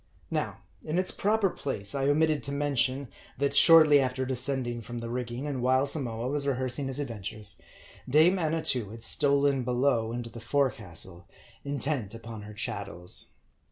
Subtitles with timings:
[0.31, 3.07] Now, in its proper place, I omitted to mention,
[3.37, 7.61] that shortly after descending from the rigging, and while Samoa was rehearsing his adventures,
[8.09, 11.27] dame Annatoo had stolen below into the forecastle,
[11.63, 13.27] intent upon her chattels.